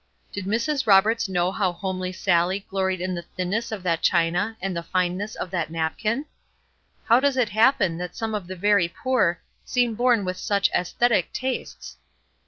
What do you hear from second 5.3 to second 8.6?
of that napkin? How does it happen that some of the